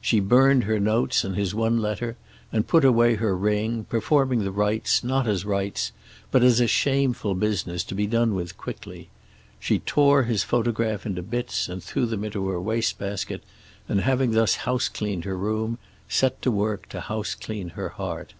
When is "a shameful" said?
6.60-7.34